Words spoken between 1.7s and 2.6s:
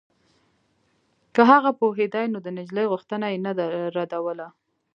پوهېدای نو د